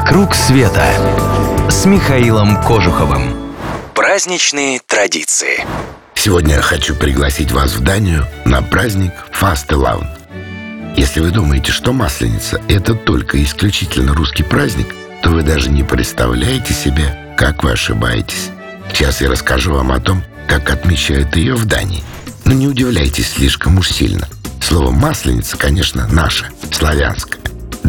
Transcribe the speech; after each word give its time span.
«Вокруг 0.00 0.34
света» 0.34 0.82
с 1.68 1.84
Михаилом 1.84 2.56
Кожуховым. 2.62 3.52
Праздничные 3.94 4.80
традиции. 4.86 5.62
Сегодня 6.14 6.54
я 6.54 6.62
хочу 6.62 6.94
пригласить 6.94 7.52
вас 7.52 7.74
в 7.74 7.84
Данию 7.84 8.26
на 8.46 8.62
праздник 8.62 9.12
Фастелаун. 9.30 10.06
Если 10.96 11.20
вы 11.20 11.30
думаете, 11.30 11.70
что 11.70 11.92
Масленица– 11.92 12.62
это 12.68 12.94
только 12.94 13.44
исключительно 13.44 14.14
русский 14.14 14.42
праздник, 14.42 14.86
то 15.22 15.28
вы 15.28 15.42
даже 15.42 15.68
не 15.68 15.82
представляете 15.82 16.72
себе, 16.72 17.34
как 17.36 17.62
вы 17.62 17.72
ошибаетесь. 17.72 18.48
Сейчас 18.90 19.20
я 19.20 19.28
расскажу 19.28 19.74
вам 19.74 19.92
о 19.92 20.00
том, 20.00 20.24
как 20.48 20.70
отмечают 20.70 21.36
ее 21.36 21.54
в 21.54 21.66
Дании. 21.66 22.02
Но 22.46 22.54
не 22.54 22.66
удивляйтесь 22.66 23.34
слишком 23.34 23.76
уж 23.76 23.90
сильно. 23.90 24.26
Слово 24.62 24.92
«масленица», 24.92 25.58
конечно, 25.58 26.08
наше, 26.08 26.46
славянское. 26.72 27.39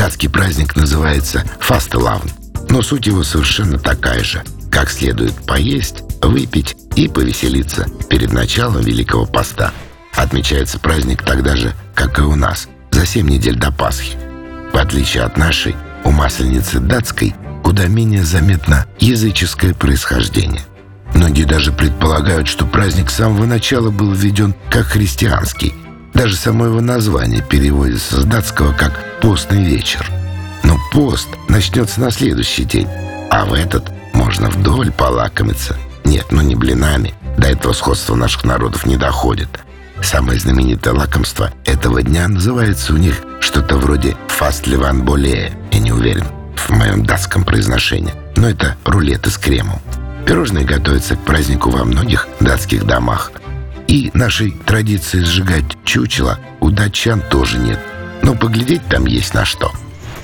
Датский 0.00 0.30
праздник 0.30 0.76
называется 0.76 1.44
Фастелаун, 1.60 2.22
но 2.70 2.80
суть 2.80 3.06
его 3.06 3.22
совершенно 3.22 3.78
такая 3.78 4.24
же. 4.24 4.42
Как 4.72 4.88
следует 4.88 5.34
поесть, 5.44 6.04
выпить 6.22 6.74
и 6.96 7.06
повеселиться 7.06 7.86
перед 8.08 8.32
началом 8.32 8.80
Великого 8.80 9.26
Поста. 9.26 9.74
Отмечается 10.14 10.78
праздник 10.78 11.22
тогда 11.22 11.54
же, 11.54 11.74
как 11.94 12.18
и 12.18 12.22
у 12.22 12.34
нас, 12.34 12.66
за 12.90 13.04
семь 13.04 13.28
недель 13.28 13.56
до 13.56 13.70
Пасхи. 13.70 14.16
В 14.72 14.76
отличие 14.78 15.22
от 15.22 15.36
нашей, 15.36 15.76
у 16.04 16.10
масленицы 16.12 16.80
датской 16.80 17.34
куда 17.62 17.86
менее 17.86 18.24
заметно 18.24 18.86
языческое 19.00 19.74
происхождение. 19.74 20.62
Многие 21.12 21.44
даже 21.44 21.72
предполагают, 21.72 22.48
что 22.48 22.64
праздник 22.64 23.10
с 23.10 23.16
самого 23.16 23.44
начала 23.44 23.90
был 23.90 24.14
введен 24.14 24.54
как 24.70 24.86
христианский. 24.86 25.74
Даже 26.14 26.36
само 26.36 26.66
его 26.66 26.80
название 26.80 27.42
переводится 27.42 28.20
с 28.20 28.24
датского 28.24 28.72
как 28.72 28.92
«постный 29.20 29.64
вечер». 29.64 30.10
Но 30.62 30.76
пост 30.92 31.28
начнется 31.48 32.00
на 32.00 32.10
следующий 32.10 32.64
день, 32.64 32.88
а 33.30 33.44
в 33.44 33.54
этот 33.54 33.90
можно 34.12 34.50
вдоволь 34.50 34.92
полакомиться. 34.92 35.76
Нет, 36.04 36.26
ну 36.30 36.42
не 36.42 36.54
блинами, 36.54 37.14
до 37.38 37.48
этого 37.48 37.72
сходства 37.72 38.14
наших 38.14 38.44
народов 38.44 38.86
не 38.86 38.96
доходит. 38.96 39.48
Самое 40.02 40.38
знаменитое 40.38 40.94
лакомство 40.94 41.52
этого 41.64 42.02
дня 42.02 42.26
называется 42.28 42.94
у 42.94 42.96
них 42.96 43.16
что-то 43.40 43.76
вроде 43.76 44.16
«фастлеван 44.28 45.02
более». 45.02 45.52
Я 45.72 45.78
не 45.78 45.92
уверен 45.92 46.26
в 46.56 46.70
моем 46.70 47.04
датском 47.04 47.44
произношении, 47.44 48.14
но 48.36 48.48
это 48.48 48.76
рулеты 48.84 49.30
с 49.30 49.38
кремом. 49.38 49.80
Пирожные 50.26 50.64
готовятся 50.64 51.16
к 51.16 51.24
празднику 51.24 51.70
во 51.70 51.84
многих 51.84 52.28
датских 52.40 52.84
домах. 52.86 53.32
И 53.90 54.12
нашей 54.14 54.52
традиции 54.52 55.20
сжигать 55.20 55.64
чучело 55.84 56.38
у 56.60 56.70
датчан 56.70 57.20
тоже 57.28 57.58
нет. 57.58 57.80
Но 58.22 58.36
поглядеть 58.36 58.86
там 58.88 59.04
есть 59.06 59.34
на 59.34 59.44
что. 59.44 59.72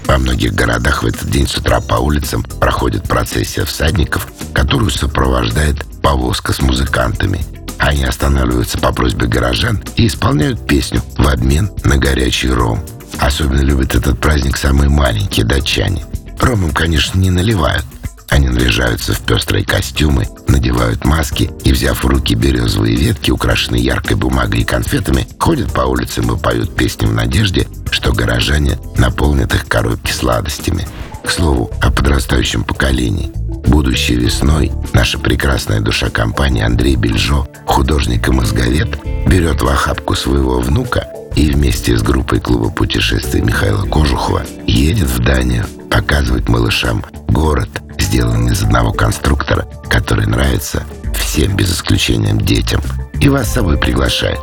Во 0.05 0.19
многих 0.19 0.55
городах 0.55 1.03
в 1.03 1.07
этот 1.07 1.29
день 1.29 1.49
с 1.49 1.57
утра 1.57 1.81
по 1.81 1.95
улицам 1.95 2.45
проходит 2.45 3.09
процессия 3.09 3.65
всадников, 3.65 4.29
которую 4.55 4.93
сопровождает 4.93 5.85
повозка 6.01 6.53
с 6.53 6.63
музыкантами. 6.63 7.45
Они 7.79 8.05
останавливаются 8.05 8.79
по 8.79 8.93
просьбе 8.93 9.27
горожан 9.27 9.83
и 9.97 10.07
исполняют 10.07 10.65
песню 10.65 11.03
в 11.19 11.27
обмен 11.27 11.73
на 11.83 11.97
горячий 11.97 12.51
ром. 12.51 12.81
Особенно 13.19 13.63
любят 13.63 13.97
этот 13.97 14.21
праздник 14.21 14.59
самые 14.59 14.91
маленькие 14.91 15.45
датчане. 15.45 16.05
Ромом, 16.39 16.71
конечно, 16.71 17.19
не 17.19 17.31
наливают, 17.31 17.85
они 18.29 18.49
наряжаются 18.49 19.15
в 19.15 19.21
пестрые 19.21 19.65
костюмы, 19.65 20.27
надевают 20.49 21.05
маски 21.05 21.51
и, 21.65 21.73
взяв 21.73 22.03
в 22.03 22.07
руки 22.07 22.35
березовые 22.35 22.97
ветки, 22.97 23.31
украшенные 23.31 23.83
яркой 23.83 24.17
бумагой 24.17 24.61
и 24.61 24.65
конфетами, 24.65 25.29
ходят 25.39 25.73
по 25.73 25.83
улицам 25.83 26.35
и 26.35 26.39
поют 26.39 26.75
песни 26.75 27.07
в 27.07 27.13
надежде, 27.13 27.69
что 27.91 28.13
горожане 28.13 28.79
наполнят 28.97 29.55
их 29.55 29.67
коробки 29.67 30.11
сладостями. 30.11 30.87
К 31.25 31.31
слову, 31.31 31.71
о 31.81 31.91
подрастающем 31.91 32.63
поколении. 32.63 33.33
Будущей 33.69 34.15
весной 34.15 34.71
наша 34.93 35.19
прекрасная 35.19 35.81
душа 35.81 36.09
компания 36.09 36.65
Андрей 36.65 36.95
Бельжо, 36.95 37.49
художник 37.65 38.29
и 38.29 38.33
мозговед, 38.33 38.97
берет 39.27 39.61
в 39.61 39.67
охапку 39.67 40.15
своего 40.15 40.61
внука 40.61 41.09
и 41.35 41.51
вместе 41.51 41.97
с 41.97 42.03
группой 42.03 42.39
клуба 42.41 42.71
путешествий 42.71 43.41
Михаила 43.41 43.85
Кожухова 43.87 44.43
едет 44.67 45.09
в 45.09 45.19
Данию 45.19 45.67
показывать 45.91 46.49
малышам 46.49 47.05
город– 47.29 47.71
сделан 48.17 48.49
из 48.49 48.63
одного 48.63 48.93
конструктора, 48.93 49.69
который 49.91 50.25
нравится 50.25 50.85
всем 51.15 51.55
без 51.55 51.71
исключения 51.71 52.33
детям 52.33 52.81
и 53.21 53.29
вас 53.29 53.47
с 53.47 53.53
собой 53.53 53.77
приглашает. 53.77 54.39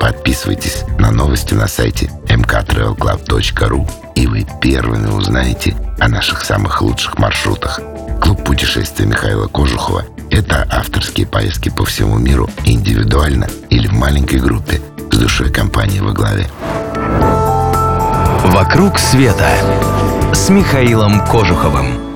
Подписывайтесь 0.00 0.84
на 0.98 1.10
новости 1.10 1.52
на 1.52 1.68
сайте 1.68 2.10
mktravelclub.ru 2.28 3.90
и 4.14 4.26
вы 4.26 4.46
первыми 4.62 5.08
узнаете 5.08 5.76
о 5.98 6.08
наших 6.08 6.42
самых 6.46 6.80
лучших 6.80 7.18
маршрутах. 7.18 7.78
Клуб 8.22 8.42
путешествия 8.42 9.04
Михаила 9.04 9.48
Кожухова– 9.48 10.06
это 10.30 10.66
авторские 10.70 11.26
поездки 11.26 11.68
по 11.68 11.84
всему 11.84 12.16
миру 12.16 12.48
индивидуально 12.64 13.48
или 13.68 13.86
в 13.86 13.92
маленькой 13.92 14.40
группе 14.40 14.80
с 15.12 15.16
душой 15.18 15.52
компании 15.52 16.00
во 16.00 16.12
главе. 16.12 16.48
«Вокруг 18.46 18.98
света» 18.98 19.50
с 20.32 20.48
Михаилом 20.48 21.26
Кожуховым. 21.26 22.09